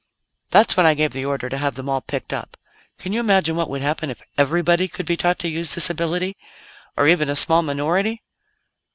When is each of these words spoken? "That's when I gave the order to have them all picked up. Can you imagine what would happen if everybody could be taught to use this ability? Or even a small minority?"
"That's 0.49 0.75
when 0.75 0.87
I 0.87 0.95
gave 0.95 1.13
the 1.13 1.25
order 1.25 1.47
to 1.47 1.59
have 1.59 1.75
them 1.75 1.87
all 1.87 2.01
picked 2.01 2.33
up. 2.33 2.57
Can 2.97 3.13
you 3.13 3.19
imagine 3.19 3.55
what 3.55 3.69
would 3.69 3.83
happen 3.83 4.09
if 4.09 4.23
everybody 4.35 4.87
could 4.87 5.05
be 5.05 5.15
taught 5.15 5.37
to 5.37 5.47
use 5.47 5.75
this 5.75 5.91
ability? 5.91 6.35
Or 6.97 7.07
even 7.07 7.29
a 7.29 7.35
small 7.35 7.61
minority?" 7.61 8.23